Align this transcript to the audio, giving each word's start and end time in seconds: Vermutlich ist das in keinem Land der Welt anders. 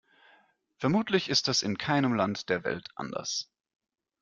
Vermutlich 0.79 1.29
ist 1.29 1.47
das 1.47 1.61
in 1.61 1.77
keinem 1.77 2.15
Land 2.15 2.49
der 2.49 2.63
Welt 2.63 2.87
anders. 2.95 3.51